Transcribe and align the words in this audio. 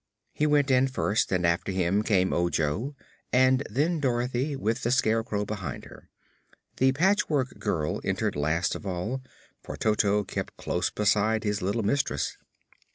He 0.33 0.47
went 0.47 0.71
in 0.71 0.87
first 0.87 1.31
and 1.31 1.45
after 1.45 1.71
him 1.71 2.01
came 2.01 2.33
Ojo, 2.33 2.95
and 3.31 3.61
then 3.69 3.99
Dorothy, 3.99 4.55
with 4.55 4.81
the 4.81 4.89
Scarecrow 4.89 5.45
behind 5.45 5.85
her. 5.85 6.09
The 6.77 6.91
Patchwork 6.93 7.59
Girl 7.59 8.01
entered 8.03 8.35
last 8.35 8.73
of 8.73 8.87
all, 8.87 9.21
for 9.61 9.77
Toto 9.77 10.23
kept 10.23 10.57
close 10.57 10.89
beside 10.89 11.43
his 11.43 11.61
little 11.61 11.83
mistress. 11.83 12.35